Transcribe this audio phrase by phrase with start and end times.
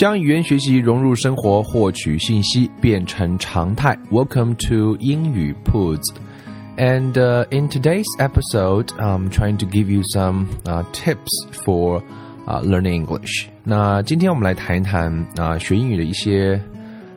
[0.00, 3.94] 将语言学习融入生活，获取信息变成常态。
[4.10, 6.06] Welcome to 英语 Puts.
[6.78, 7.12] And
[7.50, 12.02] in today's episode, I'm trying to give you some uh, tips for
[12.46, 13.48] uh, learning English.
[13.62, 16.58] 那今天我们来谈一谈啊、学英语的一些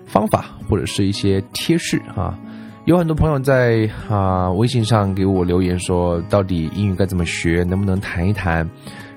[0.06, 2.38] 方法或者是一些贴士啊。
[2.84, 8.70] 有很多朋友在啊、微信上给我留言说，到底英语该怎么学，能不能谈一谈？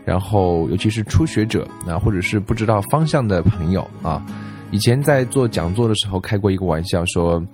[0.07, 4.25] 然后，尤其是初学者啊，或者是不知道方向的朋友啊，
[4.71, 7.45] 以前在做讲座的时候开过一个玩笑，说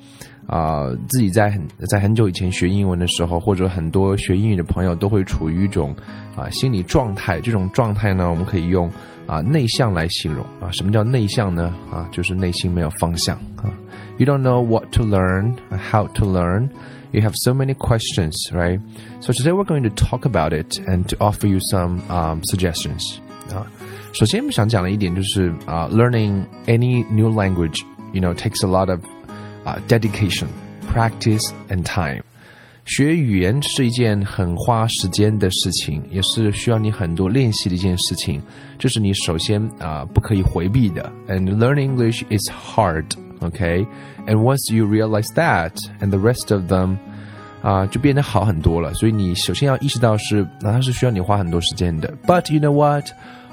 [0.46, 5.96] 啊，自己在很在很久以前学英文的时候，或者很多学英语的朋友都会处于一种
[6.36, 8.90] 啊心理状态，这种状态呢，我们可以用
[9.26, 10.70] 啊内向来形容啊。
[10.70, 11.74] 什么叫内向呢？
[11.90, 13.72] 啊，就是内心没有方向啊。
[14.18, 15.54] You don't know what to learn,
[15.90, 16.68] how to learn.
[17.11, 18.79] you have so many questions, right?
[19.21, 23.19] So today we're going to talk about it and to offer you some um, suggestions.
[23.53, 23.65] 啊，
[24.13, 27.81] 首先我们想讲的一点就是啊、uh,，learning any new language,
[28.11, 28.99] you know, takes a lot of
[29.63, 30.47] 啊、uh, dedication,
[30.91, 32.21] practice and time.
[32.85, 38.41] 学语言是一件很花时间的事情，也是需要你很多练习的一件事情。
[38.79, 41.11] 这是你首先啊、uh, 不可以回避的。
[41.27, 43.05] And learning English is hard.
[43.41, 43.85] Okay,
[44.25, 46.97] and once you realize that, and the rest of them,
[47.61, 48.93] 啊、uh,，就变得好很多了。
[48.95, 52.11] 所以你首先要意识到是，那它是需要你花很多时间的。
[52.25, 53.05] But you know what?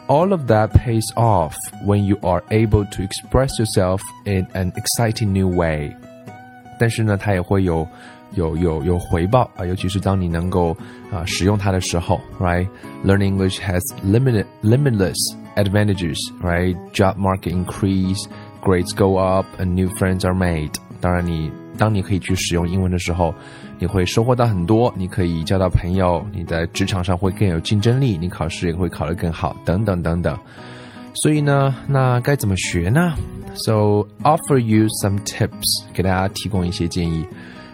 [0.07, 5.33] All of that pays off when you are able to express yourself in an exciting
[5.33, 5.95] new way.
[6.79, 7.87] 但是呢，它也会有
[8.35, 10.77] 有有有回报啊，尤其是当你能够
[11.13, 12.67] 啊使用它的时候，right?
[13.05, 15.17] Learning English has limited limitless
[15.57, 16.77] advantages, right?
[16.93, 18.27] Job market increase
[18.61, 20.73] grades go up and new friends are made。
[21.01, 23.35] 当然你，当你可以去使用英文的时候，
[23.79, 30.39] 你会收获到很多，你可以交到朋友，你在职场上会更有竞争力，你考试也会考得更好，等等等等。
[31.23, 33.15] 所以呢，那该怎么学呢？
[33.55, 37.27] So offer you some tips，给大家提供一些建议。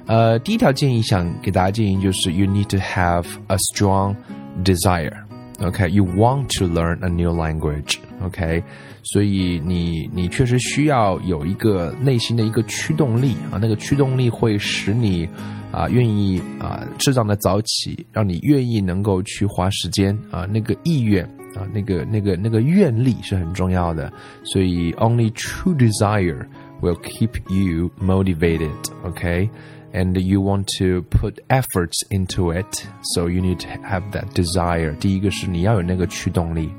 [0.06, 4.16] 呃，第一条建议想给大家建议就是 you need to have a strong
[4.64, 7.98] desire。Okay, you want to learn a new language.
[8.22, 8.62] OK，
[9.02, 15.28] 所以你你确实需要有一个内心的一个驱动力啊，那个驱动力会使你
[15.72, 24.12] 啊愿意啊适当的早起，让你愿意能够去花时间啊，那个意愿啊，那个那个那个愿力是很重要的。
[24.44, 26.46] 所以 only true desire
[26.82, 28.70] will keep you motivated.
[29.04, 34.94] OK。and you want to put efforts into it, so you need to have that desire.
[34.98, 36.70] 第一个是你要有那个驱动力。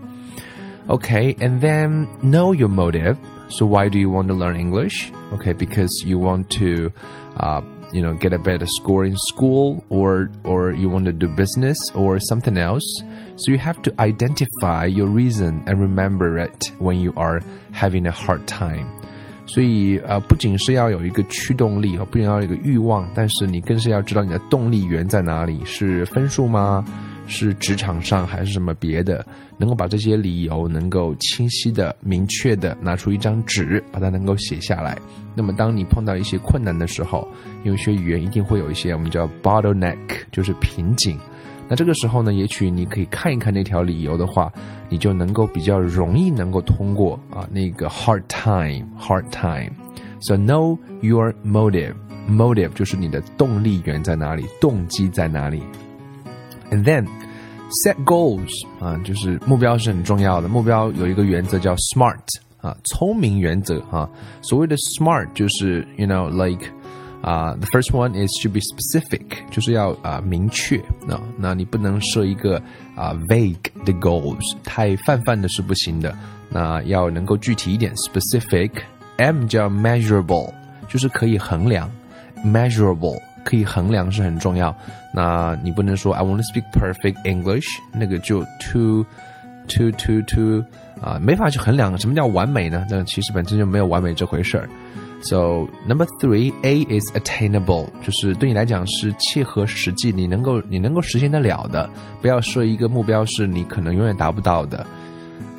[0.89, 3.17] Okay, and then know your motive.
[3.49, 5.11] So why do you want to learn English?
[5.33, 6.91] Okay, because you want to,
[7.37, 7.61] uh,
[7.93, 11.77] you know, get a better score in school, or or you want to do business
[11.93, 12.85] or something else.
[13.35, 17.41] So you have to identify your reason and remember it when you are
[17.71, 18.87] having a hard time.
[19.45, 26.85] 所以呃，不仅是要有一个驱动力，不仅要有一个欲望，但是你更是要知道你的动力源在哪里，是分数吗？
[27.26, 29.24] 是职场上还是什么别的？
[29.58, 34.98] 能够把这些理由能够清晰的、明确的拿出一张纸，把它能够写下来。
[35.34, 37.26] 那么，当你碰到一些困难的时候，
[37.64, 39.96] 因为学语言一定会有一些我们叫 bottleneck，
[40.30, 41.18] 就是瓶颈。
[41.68, 44.52] 那这个时候呢，也许你可以看一看那条理由的话，
[44.88, 49.72] 你就能够比较容易能够通过啊那个 hard time，hard time。
[50.20, 55.62] So know your motive，motive 就是你的动力源在哪里，动机在哪里。
[56.71, 57.07] And then
[57.83, 58.49] set goals
[58.79, 60.47] 啊，就是目标是很重要的。
[60.47, 62.19] 目标有一个原则叫 SMART
[62.61, 64.09] 啊，聪明原则啊。
[64.41, 66.65] 所谓的 SMART 就是 you know like
[67.21, 69.21] 啊、uh,，the first one is to be specific，
[69.51, 70.81] 就是要啊、uh, 明确。
[71.05, 72.57] 那那你不能设一个
[72.95, 76.17] 啊、uh, vague 的 goals，太泛泛的是不行的。
[76.49, 80.51] 那要能够具体一点，specific。M 叫 measurable，
[80.89, 81.91] 就是可以衡量，
[82.43, 84.75] measurable 可以衡量是很重要。
[85.13, 89.05] 那你不能说 I want to speak perfect English，那个就 too
[89.67, 90.63] too too too
[91.01, 92.85] 啊、没法去衡量什么叫完美呢？
[92.89, 94.69] 那其实本身就没有完美这回事儿。
[95.23, 101.89] So number three, A is attainable，就是对你来讲是切合实际，你能够你能够实现得了的，
[102.21, 104.85] 不要设一个目标是你可能永远达不到的。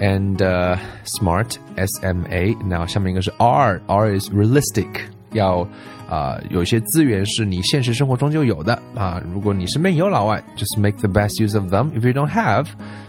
[0.00, 4.88] And、uh, smart, S M A，那下面一个是 R，R is realistic，
[5.33, 5.67] 要
[6.09, 9.21] 啊、有些资源是你现实生活中就有的啊。
[9.33, 11.91] 如果你身边有老外，just make the best use of them.
[11.91, 12.67] If you don't have,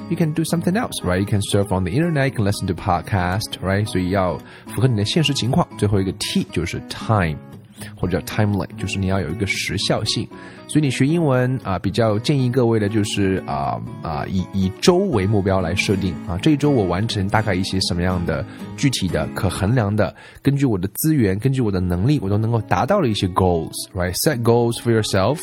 [0.09, 1.21] you can do something else, right?
[1.21, 3.87] You can surf on the internet, you can listen to podcast, right?
[3.87, 4.37] 所以要
[4.67, 5.67] 符合你的现实情况。
[5.79, 7.48] 最后一个 T 就是 time。
[7.97, 10.27] 或者叫 timely，就是你要有一个时效性。
[10.67, 18.45] 所以你学英文啊，比较建议各位的就是啊啊，以以周为目标来设定啊，这一周我完成大概一些什么样的
[18.77, 25.39] 具体的、可衡量的，根据我的资源，根据我的能力，我都能够达到的一些 goals，right？Set goals for yourself，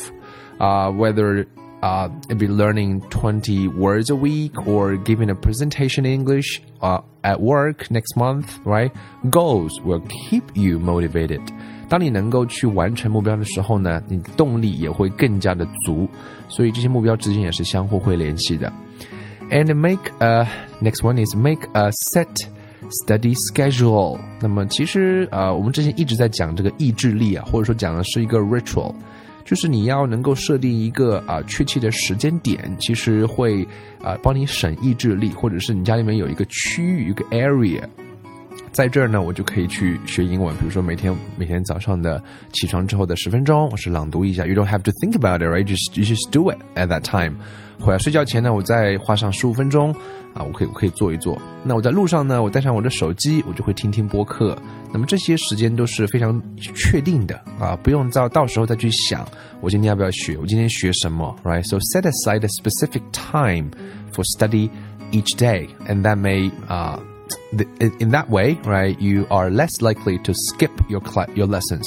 [0.58, 1.44] 啊，whether
[1.81, 7.39] uh, be learning 20 words a week or giving a presentation in English uh, at
[7.39, 8.91] work next month, right?
[9.29, 11.41] Goals will keep you motivated.
[11.89, 16.07] 当你能够去完成目标的时候呢，你动力也会更加的足，
[16.47, 18.71] 所以这些目标之间也是相互会联系的。
[19.49, 20.47] And make a
[20.81, 22.47] next one is make a set
[22.89, 24.17] study schedule。
[24.39, 28.93] 那么其实呃，我们之前一直在讲这个意志力啊，或者说讲的是一个 ritual，
[29.46, 33.66] 就是你要能够设定一个啊、确切的时间点，其实会
[34.02, 37.82] 啊、帮你省意志力，或者是你家里面有一个区域一个 area。
[38.72, 40.54] 在这儿呢，我就可以去学英文。
[40.56, 42.22] 比如说每天每天早上的
[42.52, 44.44] 起床之后的十分钟，我是朗读一下。
[44.44, 45.64] You don't have to think about it, right?
[45.64, 47.36] Just you just do it at that time.
[47.80, 49.92] 回来睡觉前呢，我再花上十五分钟
[50.34, 51.40] 啊，我可以我可以做一做。
[51.62, 54.56] 那我在路上呢，我带上我的手机，我就会听听播客。
[54.92, 56.40] 那么这些时间都是非常
[56.74, 59.26] 确定的啊，不用到到时候再去想
[59.60, 61.62] 我今天要不要学，我今天学什么，right?
[61.68, 63.70] So set aside a specific time
[64.12, 64.70] for study
[65.12, 67.16] each day, and that may 啊、uh,。
[67.98, 71.84] in that way, right, you are less likely to skip your class, your lessons.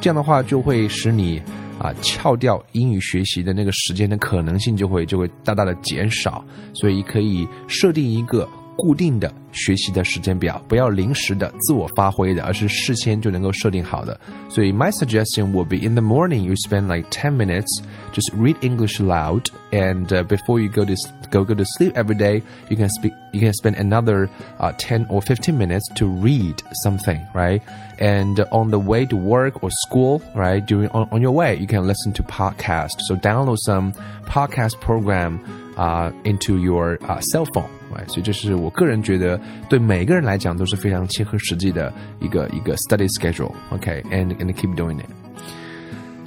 [0.00, 1.42] 这样的话就会使你
[1.78, 6.44] 啊翘掉英语学习的那个时间的可能性就会就会大大的减少。
[6.74, 14.19] 所以可以设定一个固定的学习的时间表，不要临时的自我发挥的，而是事先就能够设定好的。
[14.49, 17.67] 所以 my suggestion would be in the morning you spend like ten minutes
[18.13, 20.95] just read English loud, and uh, before you go to
[21.29, 24.27] go go to sleep every day, you can speak you can spend another
[24.59, 27.61] uh, ten or fifteen minutes to read something, right?
[27.99, 31.67] And on the way to work or school, right, during on, on your way, you
[31.67, 33.01] can listen to podcast.
[33.07, 33.93] So download some
[34.25, 35.39] podcast program
[35.77, 37.69] uh, into your uh, cell phone.
[37.93, 43.51] Right, 所以这是我个人觉得对每个人来讲都是非常切合实际的一个一个 study schedule.
[43.71, 45.05] Okay, and and keep doing it.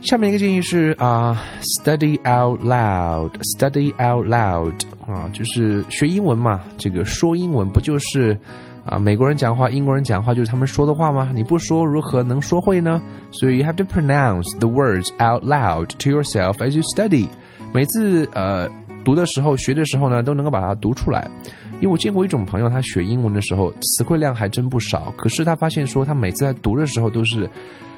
[0.03, 4.75] 下面一个建议是啊、uh,，study out loud，study out loud
[5.05, 8.39] 啊，就是学英文嘛，这个说英文不就是
[8.85, 11.33] 啊美国人讲话、英国人讲话就是他们说的话吗？
[11.35, 13.03] 你不说如何能说会呢？
[13.33, 17.27] 所以 you have to pronounce the words out loud to yourself as you study。
[17.73, 18.69] 每次呃
[19.04, 21.30] 读的时候、学的时候呢，都能够把它读出来。
[21.76, 27.50] 因为我见过一种朋友，他学英文的时候词汇量还真不少，可是他发现说他每次在读的时候都是。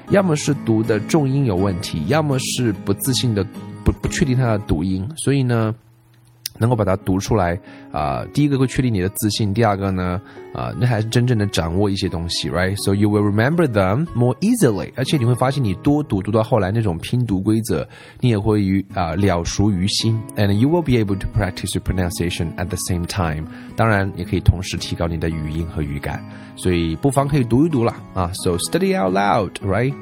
[0.10, 3.42] 要么是读的重音有问题，要么是不自信的
[3.86, 5.74] 不不确定他的读音，所以呢，
[6.60, 7.60] 能够把它读出来
[7.92, 10.20] 啊、第一个会确定你的自信，第二个呢，
[10.54, 17.88] 啊、那还是真正的掌握一些东西，right？So you will remember them more easily，而且你会发现你多读读到后来那种拼读规则，
[18.20, 23.46] 你也会于啊、了熟于心，and you will be able to practice your pronunciation at the same time。
[23.76, 26.24] 当然，也可以同时提高你的语音和语感，
[26.56, 28.32] 所以不妨可以读一读啦啊。
[28.34, 29.94] So study out loud，right？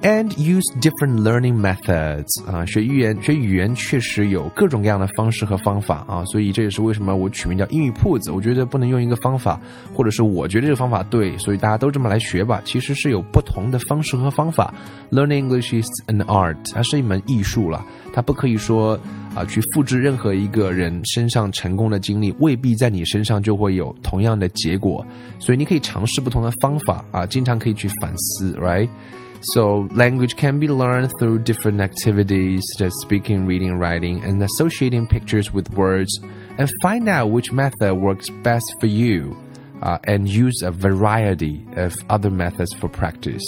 [0.00, 8.30] And use different learning methods 啊，学语言学语言确实有各种各样的方式和方法啊，所以这也是为什么我取名叫英语铺子。
[8.30, 9.60] 我觉得不能用一个方法，
[9.92, 12.62] 或者是我觉得这个方法对，所以大家都这么来学吧。
[12.64, 14.72] 其实是有不同的方式和方法。
[15.10, 18.96] Learning English is an art，它是一门艺术了，它不可以说
[19.34, 25.04] 啊去复制任何一个人身上成功的经历，未必在你身上就会有同样的结果。
[25.40, 28.88] 所以你可以尝试不同的方法啊，经常可以去反思，right？
[29.37, 35.51] ，right？So language can be learned through different activities such as speaking, reading, writing, and associating pictures
[35.51, 36.19] with words,
[36.57, 39.35] and find out which method works best for you,
[39.81, 43.43] uh, and use a variety of other methods for practice.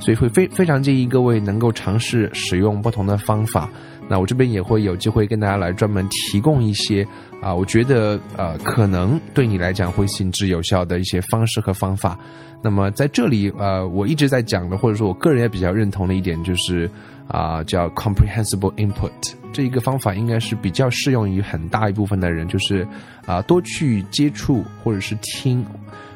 [0.00, 3.70] 所以会非非常建议各位能够尝试使用不同的方法。
[4.07, 7.05] 那我这边也会有机会跟大家来专门提供一些
[7.41, 12.17] 啊、我觉得呃可能对你来讲会行之有效的一些方式和方法。
[12.61, 16.89] 那么在这里呃，我一直在讲的，或者说我个人也比较认同的一点就是
[17.27, 19.11] 啊、叫 comprehensible input
[19.51, 22.87] 这一个方法应该是比较适用于很大一部分的人，就是
[23.25, 25.63] 啊、多去接触或者是听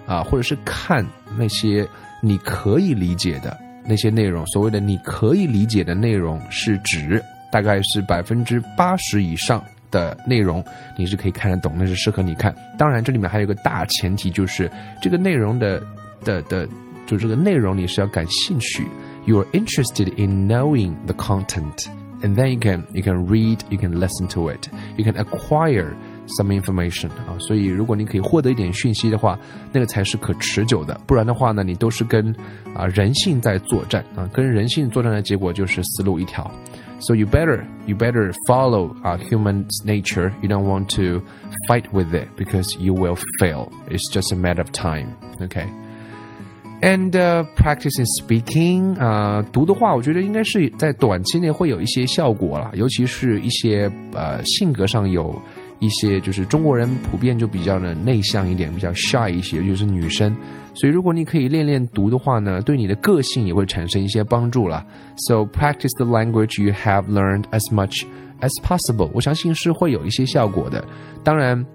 [0.07, 1.05] 啊、或者是看
[1.37, 1.87] 那些
[2.21, 3.55] 你可以理解的
[3.85, 4.43] 那些内容。
[4.47, 10.63] 所谓的你可以理解的内容，是指大概是百分之八十以上的内容
[10.97, 12.55] 你是可以看得懂，那是适合你看。
[12.77, 14.69] 当然，这里面还有一个大前提，就是
[15.01, 15.81] 这个内容的
[16.23, 16.67] 的的，
[17.07, 18.87] 就这个内容你是要感兴趣。
[19.25, 21.87] You are interested in knowing the content,
[22.21, 25.93] and then you can you can read, you can listen to it, you can acquire.
[26.37, 29.37] Some information 啊，所以如果你可以获得一点讯息的话，
[29.71, 30.99] 那个才是可持久的。
[31.07, 32.33] 不然的话呢，你都是跟
[32.75, 36.49] 啊人性在作战啊，跟人性作战的结果就是死路一条。
[36.99, 40.31] So you better you better follow uh, human nature.
[40.41, 41.23] You don't want to
[41.67, 43.69] fight with it because you will fail.
[43.89, 45.15] It's just a matter of time.
[45.41, 45.67] Okay.
[46.81, 47.11] And
[47.57, 55.33] practicing speaking 啊、读的话，我觉得应该是在短期内会有一些效果了，尤其是一些呃性格上有
[55.79, 60.35] 一些就是中国人普遍就比较的内向一点，比较 shy 一些，尤其是女生。
[60.73, 64.85] 所以如果你可以练练读的话呢，对你的个性也会产生一些帮助了。
[65.27, 68.03] So practice the language you have learned as much
[68.41, 69.09] as possible。
[69.13, 70.85] 我相信是会有一些效果的。
[71.23, 71.65] 当然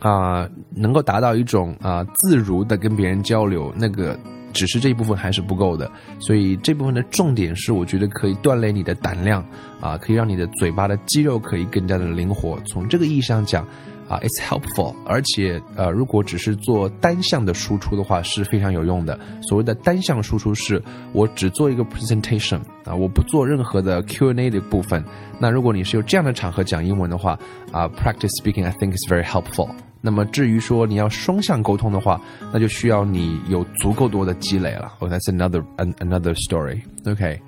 [0.00, 4.18] 啊、能够达到一种啊、自如的跟别人交流，那个。
[4.56, 9.44] 只是这一部分还是不够的，所以这部分的重点是，我觉得可以锻炼你的胆量
[9.80, 12.58] 啊，可以让你的嘴巴的肌肉可以更加的灵活。
[12.66, 13.62] 从这个意义上讲，
[14.08, 14.94] 啊，it's helpful。
[15.04, 19.18] 而且呃，如果只是做单向的输出的话，是非常有用的。
[19.42, 20.82] 所谓的单向输出是，
[21.12, 25.04] 我只做一个 presentation 啊，我不做任何的 Q&A 的部分。
[25.38, 27.38] 那如果你是有这样的场合讲英文的话，
[27.72, 29.68] 啊，practice speaking I think is very helpful。
[30.05, 32.19] 那么至于说你要双向沟通的话，
[32.51, 34.91] 那就需要你有足够多的积累了。
[34.99, 36.81] Oh, that's another an, another story.
[37.05, 37.39] Okay.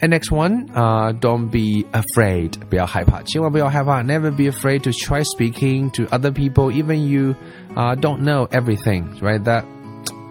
[0.00, 2.54] And next one, uh, don't be afraid.
[2.68, 4.02] 不要害怕，千万不要害怕。
[4.02, 7.36] Never be afraid to try speaking to other people, even you
[7.76, 9.42] uh, don't know everything, right?
[9.44, 9.64] That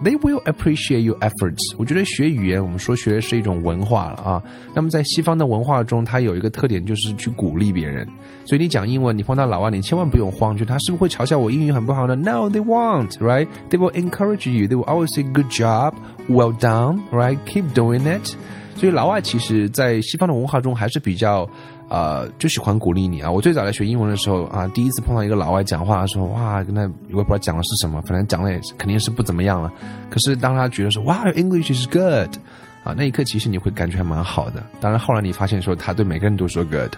[0.03, 1.75] they will appreciate your efforts。
[1.77, 4.41] 我觉得学语言，我们说学的是一种文化了啊。
[4.73, 8.07] 那么在西方的文化中，它有一个特点就是去鼓励别人。
[8.45, 13.47] 所以你讲英文，你碰到老外，你千万不用慌，就他是不是会嘲笑我英语很不好呢？No, they won't, right?
[13.69, 14.67] They will encourage you.
[14.67, 15.93] They will always say, "Good job,
[16.29, 17.37] well done, right?
[17.45, 18.35] Keep doing it."
[18.75, 21.49] 所以老外其实，在西方的文化中还是比较。
[21.89, 23.31] 呃，就喜欢鼓励你啊！
[23.31, 29.71] 我最早在学英文的时候啊，第一次碰到一个老外讲话的时候，哇，跟他我也不知道讲的是什么，反正讲的也肯定是不怎么样了。
[30.09, 32.35] 可是当他觉得说，哇，English is good，
[32.83, 34.61] 啊，那一刻其实你会感觉还蛮好的。
[34.81, 36.93] 当然后来你发现说他对每个人都说 good，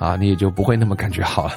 [0.00, 1.52] 啊，你也就不会那么感觉好了。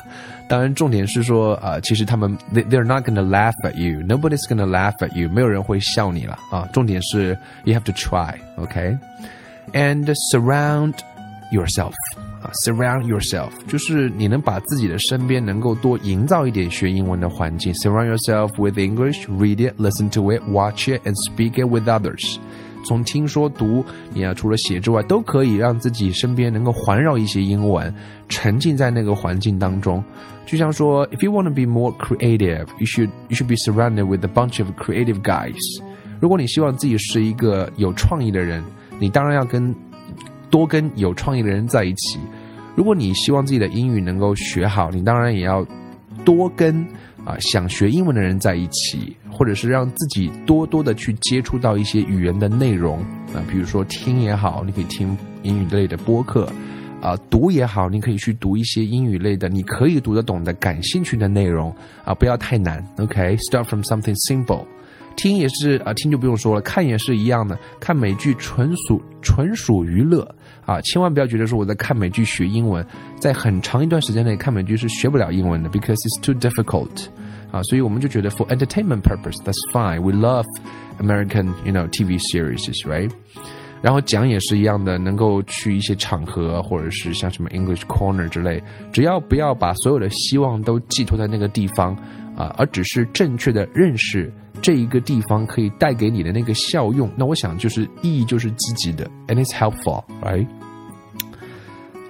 [0.48, 6.70] 当然重点是说啊，其实他们 they they're not gonna laugh at you，nobody's gonna laugh at you，没有人会笑你了啊。
[6.72, 9.00] 重点是 you have to try，OK，and
[10.32, 10.94] surround
[11.52, 11.94] yourself。
[12.42, 17.74] 啊，surround yourself，就是你能把自己的身边能够多营造一点学英文的环境。
[17.74, 22.38] Surround yourself with English, read it, listen to it, watch it, and speak it with others。
[22.86, 27.94] 从听说读，你啊除了写之外，都可以让自己身边能够环绕一些英文，
[28.30, 30.02] 沉浸在那个环境当中。
[30.46, 34.64] 就像说，If you want to be more creative, you should you should be surrounded with a bunch
[34.64, 35.58] of creative guys。
[36.22, 38.64] 如果你希望自己是一个有创意的人，
[39.00, 39.76] 你当然要跟
[40.50, 42.20] 多跟有创意的人在一起。
[42.76, 45.66] 如果你希望自己的英语能够学好，你当然也要
[46.24, 46.86] 多跟
[47.26, 53.00] 啊想学英文的人在一起，或者是让自己多多的去接触到一些语言的内容
[53.34, 56.52] 啊，比如说听也好，你可以听英语类的播客
[57.02, 61.76] 啊；读也好，你可以去读一些英语类的你可以读得懂的、感兴趣的内容
[62.06, 62.86] 啊，不要太难。
[62.98, 64.66] OK，start from something simple。
[65.18, 70.24] 听也是啊，听就不用说了，看也是一样的，看美剧纯属纯属娱乐
[70.66, 72.86] 啊，千万不要觉得说我在看美剧学英文，
[73.20, 77.08] 在很长一段时间内看美剧是学不了英文的，because it's too difficult
[77.52, 80.00] 啊，所以我们就觉得 for entertainment purpose that's fine.
[80.02, 80.46] We love
[81.00, 83.12] American you know TV series, right?
[83.82, 91.96] 然后讲也是一样的，能够去一些场合，或者是像什么 English Corner 之类，只要不要把所有的希望都寄托在那个地方
[92.38, 94.32] 啊，而只是正确的认识。
[94.60, 100.48] 这一个地方可以带给你的那个效用，那我想就是意义就是积极的，and it's helpful, right?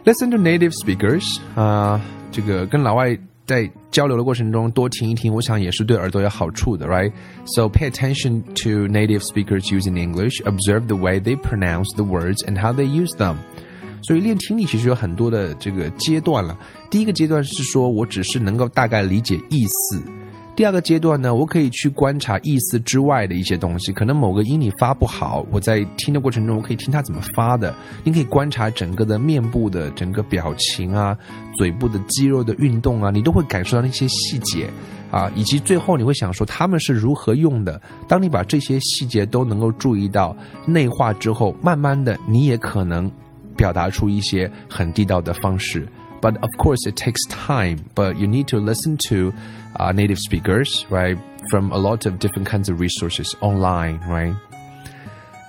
[0.05, 1.99] Listen to native speakers 啊、
[2.31, 7.11] 这个跟老外在交流的过程中多听一听，我想也是对耳朵有好处的，right?
[7.45, 12.37] So pay attention to native speakers using English, observe the way they pronounce the words
[12.45, 13.35] and how they use them.
[14.03, 16.57] 所以练听力其实有很多的这个阶段了。
[16.89, 20.01] 第一个阶段是说我只是能够大概理解意思。
[20.55, 27.75] 第二个阶段呢，我可以去观察意思之外的一些东西，可能某个音你发不好，我在听的过程中，我可以听他怎么发的。
[28.03, 31.15] 你可以观察整个的面部的整个表情啊，
[31.57, 34.67] 嘴部的肌肉的运动啊，你都会感受到那些细节
[35.11, 37.79] 啊，以及最后你会想说他们是如何用的。
[38.07, 43.11] 当你把这些细节都能够注意到内化之后，慢慢的你也可能
[43.55, 45.87] 表达出一些很地道的方式。
[46.27, 47.89] But of course, it takes time.
[47.95, 49.33] But you need to listen to
[49.77, 51.17] uh, native speakers, right,
[51.49, 54.35] from a lot of different kinds of resources online, right?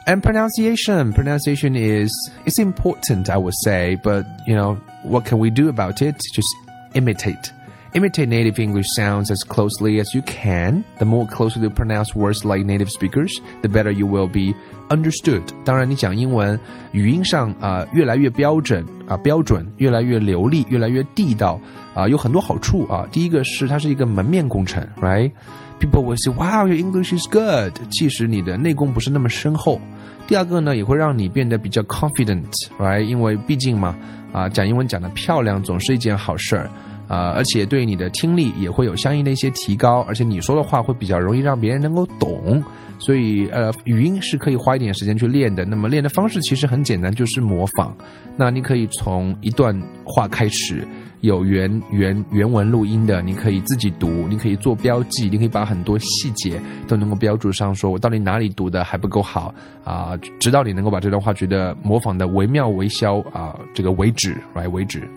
[0.07, 2.13] And pronunciation, pronunciation is
[2.47, 3.97] it's important, I would say.
[4.05, 6.15] But you know, what can we do about it?
[6.33, 6.55] Just
[6.95, 7.53] imitate
[7.96, 10.84] Imitate native English sounds as closely as you can.
[10.98, 13.32] The more closely you pronounce words like native speakers,
[13.62, 14.56] the better you will be
[14.90, 15.44] understood.
[15.64, 16.60] 当然，你讲英文
[16.92, 21.60] 语音上啊、呃、越来越标准啊、呃、标准，越来越流利，越来越地道
[21.94, 23.08] 啊、呃，有很多好处啊。
[23.12, 25.32] 第一个是它是一个门面工程，right?
[25.80, 29.80] People will say, "Wow, your English is good." 即使你的内功不是那么深厚。
[30.26, 33.02] 第二个呢，也会让你变得比较 confident，right？
[33.02, 33.90] 因为毕竟嘛，
[34.32, 36.68] 啊、呃，讲英文讲得漂亮总是一件好事儿。
[37.09, 42.63] 啊、而且对你的听力也会有相应的一些提高，而且你说的话会比较容易让别人能够懂，
[42.99, 45.65] 所以呃，语音是可以花一点时间去练的。
[45.65, 47.97] 那么练的方式其实很简单，就是模仿。
[48.37, 49.75] 那你可以从一段
[50.05, 50.87] 话开始，
[51.23, 65.09] 有原原原文录音的，你可以自己读，你可以做标记，你可以把很多细节都能够标注上，说我到底哪里读的还不够好啊、直到你能够把这段话觉得模仿的惟妙惟肖啊、这个为止，来为止。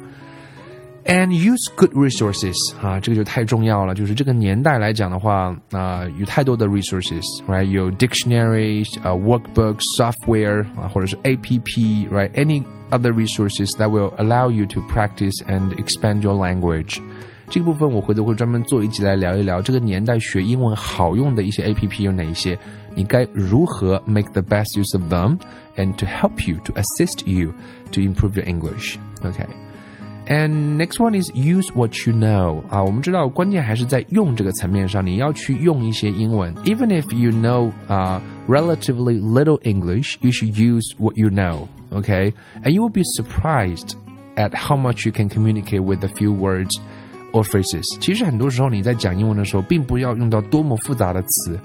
[1.09, 3.95] And use good resources 啊，这个就太重要了。
[3.95, 7.63] 就是这个年代来讲的话，啊、呃，有太多的 resources，right？
[7.63, 16.35] 有 dictionaries、呃 workbooks、software 啊，或者是 APP，right？Any other resources that will allow you to practice and expand your
[16.35, 16.99] language。
[17.49, 22.59] 这个部分我回头会专门做一集来聊一聊，这个年代学英文好用的一些 APP 有哪一些，
[22.97, 27.53] 你该如何 make the best use of them，and to help you to assist you
[27.93, 29.47] to improve your English。OK。
[30.31, 36.53] And next one is use what you know 啊，我们知道关键还是在用这个层面上，你要去用一些英文。
[36.65, 41.69] Even if you know 啊、uh, relatively little English, you should use what you know.
[41.93, 42.33] Okay,
[42.65, 43.95] and you will be surprised
[44.35, 46.81] at how much you can communicate with a few words
[47.33, 47.85] or phrases.
[48.01, 51.57] 其实很多时候你在讲英文的时候，并不要用到多么复杂的词，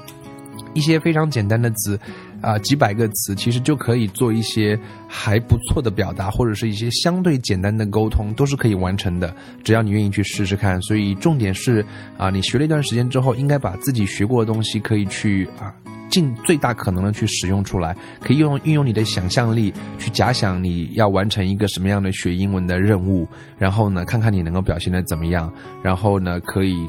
[0.76, 1.98] 一些非常简单的词。
[2.42, 9.34] 啊、几百个词其实就可以做一些还不错的表达，或者是一些相对简单的沟通，都是可以完成的。
[9.64, 10.80] 只要你愿意去试试看。
[10.82, 11.84] 所以重点是
[12.18, 15.74] 啊、你学了一段时间之后，应该把自己学过的东西可以去啊，
[16.08, 23.26] 尽最大可能的去使用出来，可以用运用你的想象力去假想你要完成一个什么样的学英文的任务，
[23.58, 26.86] 然后呢，看看你能够表现的怎么样，然后呢，可以。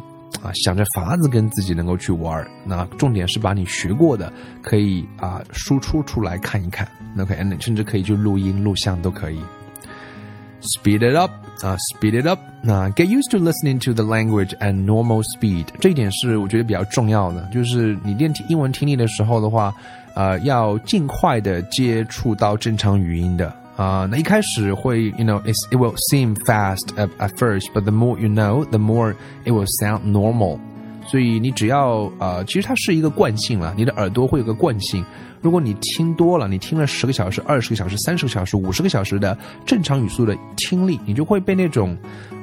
[0.47, 4.31] 啊，想着法子跟自己能够去玩那重点是把你学过的
[4.61, 6.87] 可以啊输出出来看一看。
[7.19, 9.41] OK，甚至可以去录音、录像都可以。
[10.61, 11.31] Speed it up
[11.61, 12.39] 啊，speed it up。
[12.63, 17.47] 那 get used to listening to the language at normal speed，这一点是我觉得比较重要的。
[17.53, 19.73] 就是你练英文听力的时候的话，
[20.15, 23.53] 呃，要尽快的接触到正常语音的。
[23.77, 28.79] 啊、那一开始会，you know, it it will seem fast at, at first, but the more you know, the
[28.79, 29.13] more
[29.45, 30.59] it will sound normal.
[31.05, 35.05] 所以你只要呃，其实它是一个惯性了，你的耳朵会有个惯性。
[35.41, 41.95] 如果你听多了，你听了十个小时、二十个小时、三十个小时、五十个小时的正常语速的听力，你就会被那种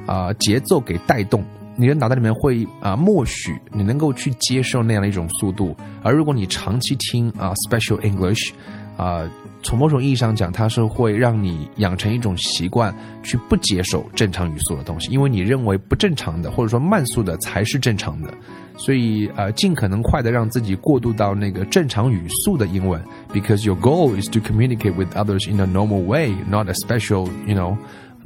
[0.07, 1.43] 啊、节奏给带动。
[1.75, 5.75] 你的脑袋里面会啊、默许你能够去接受那样的一种速度。
[6.01, 8.53] 而如果你长期听啊、Special English
[8.96, 9.30] 啊、呃。
[9.62, 18.32] 从某种意义上讲，它是会让你养成一种习惯，去不接受正常语速的东西，因为你认为不正常的或者说慢速的才是正常的，
[18.78, 22.98] 所以呃，尽可能快的让自己过渡到那个正常语速的英文，
[23.34, 27.54] because your goal is to communicate with others in a normal way, not a special, you
[27.54, 27.76] know,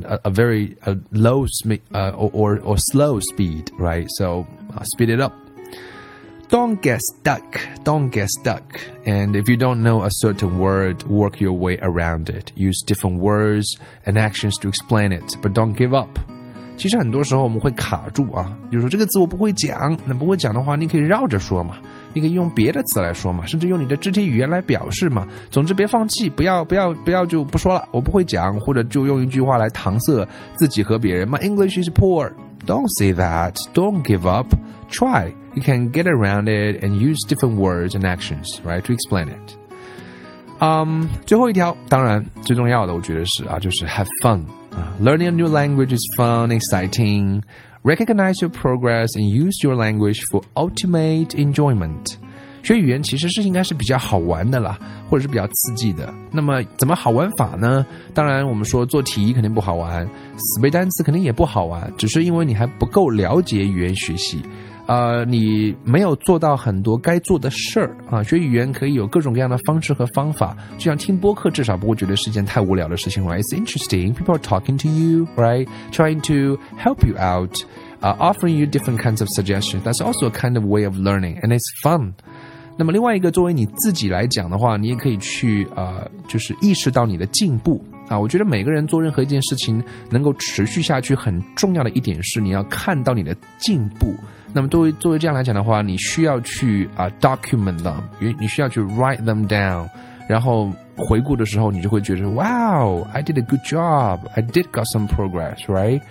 [0.04, 4.06] a, a very a low speed uh, or or slow speed, right?
[4.18, 5.32] So uh, speed it up.
[6.50, 7.42] Don't get stuck.
[7.84, 8.62] Don't get stuck.
[9.04, 12.52] And if you don't know a certain word, work your way around it.
[12.54, 13.66] Use different words
[14.04, 16.10] and actions to explain it, but don't give up.
[16.76, 21.76] 其实很多时候我们会卡住啊，就是说这个字我不会讲，那不会讲的话，你可以绕着说嘛，
[22.12, 25.26] 你可以用别的词来说嘛，甚至用你的肢体语言来表示嘛。
[25.50, 31.28] 总之别放弃，不要不要不要就不说了，我不会讲，或者就用一句话来搪塞自己和别人。
[31.28, 32.32] My English is poor.
[32.66, 33.54] Don't say that.
[33.72, 34.54] Don't give up.
[34.90, 35.32] Try.
[35.58, 39.56] You can get around it and use different words and actions, right, to explain it.
[40.60, 44.94] 嗯、um,，最后一条，当然最重要的，我觉得是啊，就是 have fun 啊。
[45.00, 47.42] Learning a new language is fun, exciting.
[47.82, 52.16] Recognize your progress and use your language for ultimate enjoyment.
[52.62, 54.78] 学语言其实是应该是比较好玩的啦，
[55.10, 56.12] 或者是比较刺激的。
[56.30, 57.84] 那么怎么好玩法呢？
[58.14, 64.40] 当然，我们说做题肯定不好玩，死背单词肯定也不好玩，只是因为你还不够了解语言学习，
[64.89, 68.23] 呃，你没有做到很多该做的事儿啊。
[68.23, 73.39] 学语言可以有各种各样的方式和方法，就像听播客，至少不会觉得是件太无聊的事情，right?
[73.39, 74.15] It's interesting.
[74.15, 75.67] People are talking to you, right?
[75.91, 77.63] Trying to help you out,
[78.01, 79.83] uh, offering you different kinds of suggestions.
[79.83, 82.13] That's also a kind of way of learning, and it's fun.
[82.75, 88.17] 那么另外一个，作为你自己来讲的话，你也可以去呃，就是意识到你的进步啊。
[88.17, 94.15] 我觉得每个人做任何一件事情能够持续下去，很重要的一点是你要看到你的进步。
[94.53, 98.01] 那么作为作为这样来讲的话，你需要去啊 document them，
[98.39, 99.87] 你需要去 write them down，
[100.27, 106.01] 然后回顾的时候，你就会觉得，Wow，I did a good job，I did got some progress，right？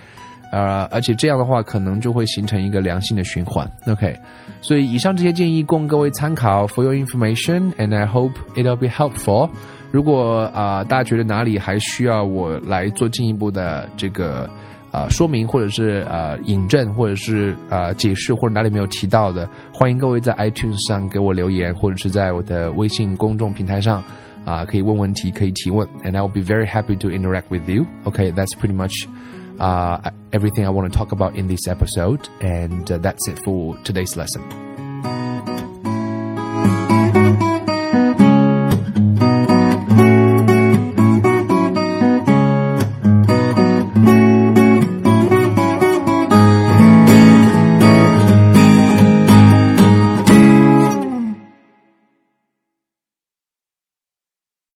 [0.51, 3.69] 呃，而且这样的话，可能就会形成一个良性的循环。
[3.85, 4.17] OK，
[4.61, 9.49] 所以以上这些建议供各位参考，for your information，and I hope it'll be helpful。
[9.91, 14.49] 如果啊，大家觉得哪里还需要我来做进一步的这个
[14.90, 24.02] 啊说明，或者是呃引证，或者是呃解释，或者哪里没有提到的，欢迎各位在 iTunes 上给我留言，或者是在我的微信公众平台上
[24.44, 27.86] 啊可以问问题，可以提问，and I will be very happy to interact with you.
[28.04, 29.08] Okay, that's pretty much.
[29.58, 32.28] uh, everything I want to talk about in this episode.
[32.40, 34.42] And uh, that's it for today's lesson.